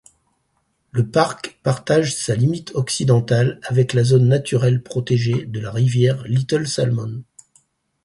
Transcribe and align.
Le 0.93 1.05
parc 1.11 1.59
partage 1.61 2.15
sa 2.15 2.33
limite 2.33 2.71
occidentale 2.73 3.59
avec 3.67 3.93
la 3.93 4.03
zone 4.03 4.27
naturelle 4.27 4.81
protégée 4.81 5.45
de 5.45 5.59
la 5.59 5.71
Rivière-Little-Salmon. 5.71 7.21